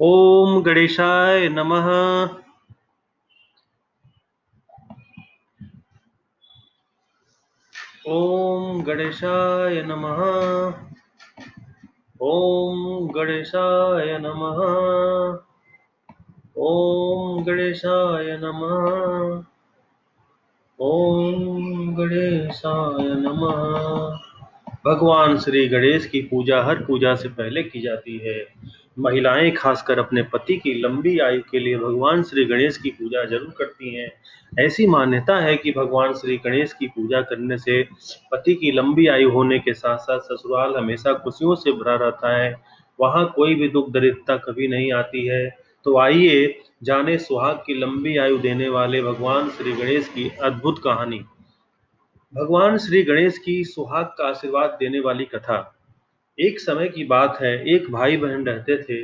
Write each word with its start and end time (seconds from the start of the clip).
ओम 0.00 0.62
गणेशाय 0.62 1.48
नमः। 1.48 1.86
ओम 8.08 8.82
गणेशाय 8.82 9.82
नमः। 9.82 10.20
ओम 12.20 13.08
गणेशाय 13.08 14.18
नमः। 14.18 14.60
ओम 16.56 17.44
गणेशाय 17.44 18.36
नमः। 18.36 19.42
ओम 20.80 21.94
गणेशाय 21.96 23.08
नमः। 23.08 24.18
भगवान 24.86 25.38
श्री 25.38 25.68
गणेश 25.68 26.06
की 26.06 26.20
पूजा 26.20 26.62
हर 26.62 26.84
पूजा 26.84 27.14
से 27.14 27.28
पहले 27.28 27.62
की 27.62 27.80
जाती 27.80 28.18
है। 28.18 28.44
महिलाएँ 28.98 29.50
खासकर 29.50 29.98
अपने 29.98 30.22
पति 30.22 30.56
की 30.56 30.74
लंबी 30.74 31.18
आयु 31.18 31.40
के 31.40 31.58
लिए 31.58 31.78
भगवान 31.78 32.22
श्री 32.22 32.44
गणेश 32.44 32.78
की 32.78 32.90
पूजा 32.90 33.24
ज़रूर 33.24 33.54
करती 33.58 33.94
हैं। 33.94 34.12
ऐसी 34.64 34.86
मान्यता 34.86 35.36
है 35.36 35.56
कि 35.56 35.72
भगवान 35.72 36.12
श्री 36.12 36.36
गणेश 36.36 36.72
की 36.72 36.86
पूजा 36.86 37.20
करने 37.20 37.58
से 37.58 37.82
पति 38.32 38.54
की 38.54 38.70
लंबी 38.70 39.06
आयु 39.06 39.30
होने 39.30 39.58
के 39.58 39.74
साथ 39.74 39.98
साथ 39.98 40.20
ससुराल 40.20 40.76
हमेशा 40.76 41.12
खुशियों 41.12 41.54
से 41.54 41.72
भरा 41.72 41.94
रहता 41.94 42.36
है। 42.36 42.62
वहाँ 43.00 43.32
कोई 43.36 43.54
भी 43.54 43.68
दुख 43.68 43.90
दरिद्रता 43.90 44.36
कभी 44.36 44.68
नहीं 44.68 44.92
आती 44.92 45.26
है। 45.26 45.56
तो 45.84 45.98
आइए 45.98 46.60
जाने 46.82 47.18
सुहाग 47.18 47.56
की 47.56 47.74
लंबी 47.74 48.16
आयु 48.16 48.38
देने 48.38 48.68
वाले 48.68 49.02
भगवान 49.02 49.50
श्री 49.50 49.72
गणेश 49.72 50.08
की 50.08 50.30
अद्भुत 50.42 50.80
कहानी। 50.84 51.20
भगवान 52.34 52.78
श्री 52.78 53.02
गणेश 53.02 53.38
की 53.38 53.64
सुहाग 53.64 54.04
का 54.04 54.28
आशीर्वाद 54.28 54.76
देने 54.80 55.00
वाली 55.00 55.24
कथा। 55.24 55.75
एक 56.38 56.60
समय 56.60 56.88
की 56.88 57.04
बात 57.04 57.38
है, 57.42 57.74
एक 57.74 57.90
भाई 57.90 58.16
बहन 58.16 58.46
रहते 58.46 58.82
थे। 58.82 59.02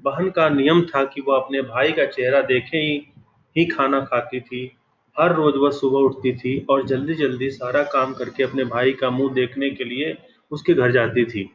बहन 0.00 0.30
का 0.30 0.48
नियम 0.48 0.82
था 0.82 1.04
कि 1.04 1.20
वह 1.20 1.36
अपने 1.36 1.62
भाई 1.62 1.92
का 1.92 2.06
चेहरा 2.06 2.40
देखे 2.40 2.78
ही 2.78 3.06
ही 3.56 3.64
खाना 3.64 4.00
खाती 4.00 4.40
थी। 4.40 4.76
हर 5.18 5.34
रोज 5.34 5.54
वह 5.56 5.70
सुबह 5.70 5.98
उठती 5.98 6.36
थी 6.36 6.66
और 6.70 6.86
जल्दी 6.86 7.14
जल्दी 7.14 7.50
सारा 7.50 7.82
काम 7.82 8.14
करके 8.14 8.42
अपने 8.42 8.64
भाई 8.64 8.92
का 8.92 9.10
मुँह 9.10 9.34
देखने 9.34 9.70
के 9.70 9.84
लिए 9.84 10.16
उसके 10.50 10.74
घर 10.74 10.92
जाती 10.92 11.24
थी। 11.24 11.50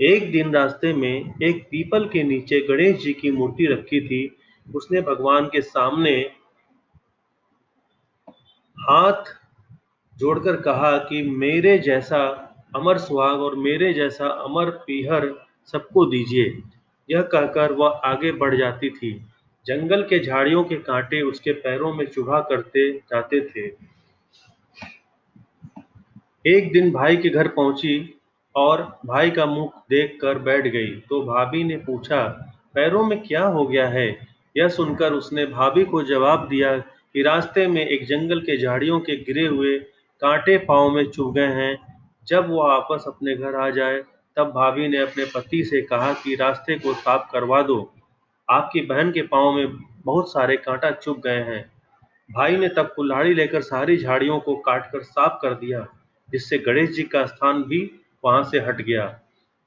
एक 0.00 0.32
दिन 0.32 0.54
रास्ते 0.54 0.92
में 0.92 1.34
एक 1.42 1.62
पीपल 1.70 2.08
के 2.08 2.22
नीचे 2.22 2.60
गणेश 2.60 2.96
जी 2.96 3.12
की 3.12 3.30
मूर्ति 3.30 3.66
रखी 3.66 4.00
थी। 4.00 4.36
उसने 4.74 5.00
भगवान 5.00 5.46
के 5.46 5.60
सामने 5.62 6.30
हाथ 8.78 9.24
जोड़कर 10.18 10.56
कहा 10.56 10.98
कि 10.98 11.22
मेरे 11.22 11.78
जैसा 11.78 12.48
अमर 12.76 12.98
सुहाग 12.98 13.40
और 13.40 13.56
मेरे 13.56 13.92
जैसा 13.92 14.26
अमर 14.26 14.70
पीहर 14.70 15.46
सबको 15.72 16.06
दीजिए। 16.06 16.62
यह 17.10 17.22
कहकर 17.22 17.72
वह 17.72 17.88
आगे 17.88 18.32
बढ़ 18.32 18.56
जाती 18.56 18.90
थी। 18.90 19.26
जंगल 19.66 20.02
के 20.02 20.18
झाड़ियों 20.18 20.64
के 20.64 20.76
कांटे 20.76 21.22
उसके 21.22 21.52
पैरों 21.52 21.94
में 21.94 22.06
चुभा 22.06 22.40
करते 22.40 22.92
जाते 22.92 23.40
थे। 23.40 23.66
एक 26.46 26.72
दिन 26.72 26.90
भाई 26.90 27.16
के 27.16 27.28
घर 27.28 27.48
पहुँची 27.48 28.20
और 28.56 28.98
भाई 29.06 29.30
का 29.30 29.46
मुख 29.46 29.74
देख 29.90 30.18
कर 30.22 30.38
बैठ 30.38 30.66
गई। 30.66 30.86
तो 30.86 31.22
भाभी 31.22 31.64
ने 31.64 31.76
पूछा, 31.76 32.24
पैरों 32.74 33.04
में 33.06 33.22
क्या 33.22 33.44
हो 33.44 33.66
गया 33.66 33.88
है? 33.88 34.26
यह 34.56 34.68
सुनकर 34.68 35.12
उसने 35.12 35.46
भाभी 35.46 35.84
को 35.84 36.02
जवाब 36.02 36.48
दिया 36.48 36.78
कि 36.78 37.22
रास्ते 37.22 37.66
में 37.66 37.86
एक 37.86 38.06
जंगल 38.06 38.40
के 38.40 38.56
झाड़ियों 38.56 39.00
के 39.00 39.16
गिरे 39.16 39.46
हुए 39.46 39.78
कांटे 40.22 40.58
पाँव 40.58 40.90
में 40.90 41.06
चुभ 41.06 41.34
गए 41.34 41.46
हैं। 41.46 41.91
जब 42.28 42.48
वो 42.50 42.62
वापस 42.62 43.04
अपने 43.06 43.34
घर 43.36 43.54
आ 43.54 43.70
जाए, 43.70 44.02
तब 44.36 44.46
भाभी 44.46 44.88
ने 44.88 44.98
अपने 44.98 45.24
पति 45.24 45.64
से 45.64 45.82
कहा 45.82 46.12
कि 46.12 46.34
रास्ते 46.34 46.78
को 46.78 46.94
साफ़ 46.94 47.32
करवा 47.32 47.62
दो। 47.62 47.94
आपकी 48.50 48.80
बहन 48.80 49.12
के 49.12 49.22
पाँव 49.22 49.52
में 49.52 49.76
बहुत 50.04 50.32
सारे 50.32 50.56
कांटा 50.56 50.90
चुभ 50.90 51.20
गए 51.20 51.42
हैं। 51.42 51.72
भाई 52.30 52.56
ने 52.56 52.68
तब 52.68 52.92
कुल्हाड़ी 52.96 53.34
लेकर 53.34 53.60
सारी 53.60 53.96
झाड़ियों 53.96 54.40
को 54.40 54.56
काटकर 54.56 55.02
साफ़ 55.02 55.38
कर 55.42 55.54
दिया, 55.54 55.86
जिससे 56.28 56.58
गणेश 56.58 56.90
जी 56.90 57.02
का 57.02 57.26
स्थान 57.26 57.62
भी 57.62 57.90
वहाँ 58.24 58.42
से 58.44 58.60
हट 58.60 58.80
गया। 58.80 59.20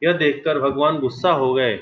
यह 0.04 0.14
देखकर 0.14 0.60
भगवान 0.60 1.00
गुस्सा 1.00 1.32
हो 1.32 1.54
गए 1.54 1.80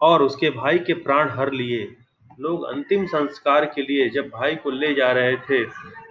और 0.00 0.22
उसके 0.22 0.50
भाई 0.50 0.78
के 0.78 0.94
प्राण 0.94 1.28
हर 1.28 1.52
लिए। 1.52 1.96
लोग 2.40 2.64
अंतिम 2.64 3.06
संस्कार 3.06 3.64
के 3.64 3.82
लिए 3.82 4.08
जब 4.08 4.28
भाई 4.28 4.56
को 4.56 4.70
ले 4.70 4.94
जा 4.94 5.12
रहे 5.12 5.36
थे, 5.36 5.64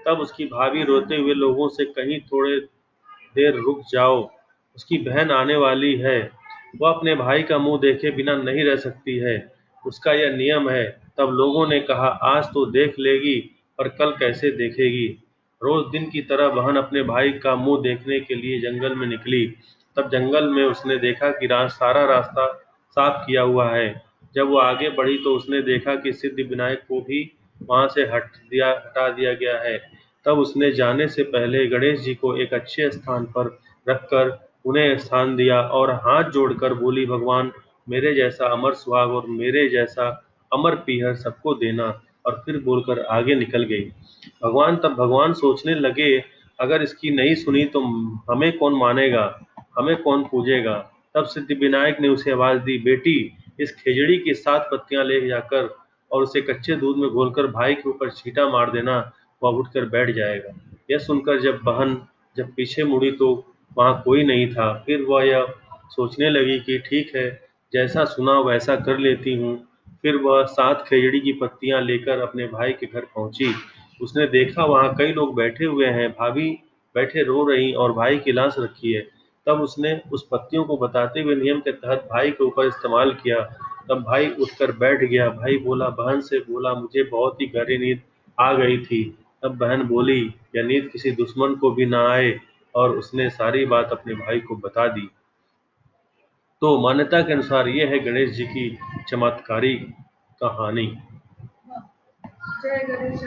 तब 0.05 0.19
उसकी 0.19 0.45
भाभी 0.45 0.83
रोते 0.83 1.15
हुए 1.15 1.33
लोगों 1.33 1.67
से 1.69 1.85
कहीं 1.85 2.19
थोड़े 2.19 2.59
देर 3.35 3.55
रुक 3.55 3.81
जाओ। 3.91 4.29
उसकी 4.75 4.97
बहन 4.97 5.31
आने 5.31 5.55
वाली 5.55 5.95
है। 5.95 6.31
वह 6.81 6.89
अपने 6.89 7.15
भाई 7.15 7.43
का 7.43 7.57
मुँह 7.57 7.79
देखे 7.79 8.11
बिना 8.11 8.35
नहीं 8.35 8.63
रह 8.63 8.75
सकती 8.75 9.17
है। 9.17 9.51
उसका 9.85 10.11
यह 10.11 10.35
नियम 10.35 10.69
है। 10.69 11.01
तब 11.17 11.29
लोगों 11.29 11.67
ने 11.67 11.79
कहा 11.79 12.07
आज 12.07 12.45
तो 12.45 12.65
देख 12.65 12.95
लेगी 12.99 13.39
पर 13.77 13.87
कल 13.87 14.11
कैसे 14.11 14.51
देखेगी? 14.51 15.07
रोज 15.61 15.91
दिन 15.91 16.09
की 16.09 16.21
तरह 16.21 16.49
बहन 16.49 16.75
अपने 16.75 17.03
भाई 17.03 17.31
का 17.31 17.55
मुँह 17.55 17.81
देखने 17.81 18.19
के 18.19 18.35
लिए 18.35 18.59
जंगल 18.59 18.95
में 18.95 19.07
निकली। 19.07 19.45
तब 19.97 20.09
जंगल 20.09 20.49
में 20.49 20.63
उसने 20.63 20.97
देखा 20.97 21.29
कि 21.29 21.47
रास, 21.47 21.71
सारा 21.71 22.05
रास्ता 22.05 22.47
साफ़ 22.91 23.27
किया 23.27 23.41
हुआ 23.41 23.69
है। 23.69 24.01
जब 24.35 24.49
वो 24.49 24.57
आगे 24.57 24.89
बढ़ी 24.89 25.17
तो 25.17 25.35
उसने 25.35 25.61
देखा 25.61 25.95
कि 25.95 26.13
सिद्ध 26.13 26.49
विनायक 26.49 26.79
को 26.79 27.01
भी 27.01 27.31
वहाँ 27.69 27.87
से 27.87 28.01
हट 28.01 28.23
दिया 28.23 28.69
हटा 28.69 29.09
दिया 29.09 29.33
गया 29.33 29.57
है। 29.59 30.02
तब 30.25 30.39
उसने 30.39 30.71
जाने 30.71 31.07
से 31.07 31.23
पहले 31.23 31.65
गणेश 31.65 31.99
जी 31.99 32.15
को 32.15 32.37
एक 32.37 32.53
अच्छे 32.53 32.91
स्थान 32.91 33.25
पर 33.25 33.59
रखकर 33.89 34.47
उन्हें 34.65 34.97
स्थान 34.97 35.35
दिया 35.35 35.61
और 35.61 35.91
हाथ 35.91 36.23
जोड़कर 36.23 36.73
बोली, 36.73 37.05
भगवान, 37.05 37.51
मेरे 37.89 38.13
जैसा 38.13 38.45
अमर 38.45 38.73
सुहाग 38.73 39.09
और 39.09 39.25
मेरे 39.27 39.69
जैसा 39.69 40.25
अमर 40.53 40.75
पीहर 40.75 41.15
सबको 41.15 41.53
देना। 41.53 42.01
और 42.25 42.41
फिर 42.45 42.57
बोलकर 42.57 42.99
आगे 42.99 43.35
निकल 43.35 43.63
गई। 43.63 43.91
भगवान 44.43 44.75
तब 44.75 44.89
भगवान 44.89 45.33
सोचने 45.33 45.75
लगे, 45.75 46.23
अगर 46.59 46.81
इसकी 46.81 47.09
नहीं 47.09 47.35
सुनी 47.35 47.65
तो 47.65 47.79
हमें 48.31 48.57
कौन 48.57 48.73
मानेगा? 48.73 49.41
हमें 49.77 50.01
कौन 50.01 50.23
पूजेगा? 50.23 50.91
तब 51.13 51.23
सिद्धि 51.23 51.53
विनायक 51.53 52.01
ने 52.01 52.07
उसे 52.07 52.31
आवाज़ 52.31 52.59
दी, 52.59 52.77
बेटी, 52.77 53.37
इस 53.59 53.75
खेजड़ी 53.75 54.17
की 54.17 54.33
सात 54.33 54.69
पत्तियाँ 54.71 55.03
ले 55.03 55.27
जाकर 55.27 55.75
और 56.11 56.23
उसे 56.23 56.41
कच्चे 56.41 56.75
दूध 56.75 56.97
में 56.97 57.09
घोलकर 57.09 57.47
भाई 57.47 57.75
के 57.75 57.89
ऊपर 57.89 58.09
छीटा 58.09 58.49
मार 58.49 58.71
देना। 58.71 59.11
वह 59.43 59.57
उठकर 59.59 59.85
बैठ 59.85 60.11
जाएगा। 60.11 60.53
यह 60.91 60.97
सुनकर 60.97 61.39
जब 61.41 61.59
बहन 61.63 61.97
जब 62.35 62.53
पीछे 62.55 62.83
मुड़ी 62.83 63.11
तो 63.11 63.27
वहाँ 63.77 64.01
कोई 64.05 64.23
नहीं 64.23 64.47
था। 64.47 64.73
फिर 64.85 65.01
वह 65.01 65.23
यह 65.23 65.47
सोचने 65.89 66.29
लगी 66.29 66.59
कि 66.59 66.77
ठीक 66.79 67.15
है, 67.15 67.29
जैसा 67.73 68.05
सुना 68.05 68.39
वैसा 68.39 68.75
कर 68.75 68.97
लेती 68.97 69.33
हूँ। 69.35 69.55
फिर 70.01 70.15
वह 70.15 70.43
सात 70.43 70.85
खेजड़ी 70.87 71.19
की 71.19 71.33
पत्तियाँ 71.33 71.81
लेकर 71.81 72.19
अपने 72.19 72.47
भाई 72.47 72.71
के 72.71 72.85
घर 72.85 73.01
पहुँची। 73.05 73.53
उसने 74.01 74.27
देखा 74.27 74.65
वहाँ 74.65 74.93
कई 74.95 75.11
लोग 75.11 75.35
बैठे 75.35 75.65
हुए 75.65 75.85
हैं। 75.85 76.09
भाभी 76.11 76.49
बैठे 76.95 77.23
रो 77.23 77.45
रही 77.47 77.73
और 77.73 77.91
भाई 77.91 78.17
की 78.17 78.31
लाश 78.31 78.55
रखी 78.59 78.93
है। 78.93 79.01
तब 79.47 79.61
उसने 79.61 80.01
उस 80.11 80.27
पत्तियों 80.31 80.63
को 80.63 80.77
बताते 80.77 81.21
हुए 81.21 81.35
नियम 81.35 81.59
के 81.59 81.71
तहत 81.71 82.07
भाई 82.11 82.31
के 82.31 82.43
ऊपर 82.43 82.67
इस्तेमाल 82.67 83.11
किया। 83.13 83.39
तब 83.89 84.03
भाई 84.03 84.27
उठकर 84.29 84.71
बैठ 84.71 85.03
गया। 85.03 85.29
भाई 85.29 85.57
बोला, 85.57 85.89
बहन 85.89 86.21
से 86.21 86.39
बोला, 86.39 86.73
मुझे 86.73 87.03
बहुत 87.03 87.41
ही 87.41 87.45
गहरी 87.45 87.77
नींद 87.77 88.01
आ 88.39 88.53
गई 88.53 88.77
थी। 88.77 89.03
तब 89.43 89.57
बहन 89.57 89.83
बोली 89.83 90.21
यह 90.55 90.63
नींद 90.63 90.89
किसी 90.93 91.11
दुश्मन 91.11 91.55
को 91.55 91.71
भी 91.71 91.85
ना 91.85 92.11
आए 92.11 92.39
और 92.75 92.97
उसने 92.97 93.29
सारी 93.29 93.65
बात 93.65 93.89
अपने 93.91 94.13
भाई 94.13 94.39
को 94.39 94.55
बता 94.55 94.87
दी। 94.87 95.09
तो 96.61 96.79
मान्यता 96.81 97.21
के 97.21 97.33
अनुसार 97.33 97.67
यह 97.67 97.89
है 97.89 97.99
गणेश 97.99 98.29
जी 98.29 98.45
की 98.45 98.77
चमत्कारी 99.07 99.75
कहानी। 100.43 100.87
जय 102.63 102.85
गणेश 102.87 103.23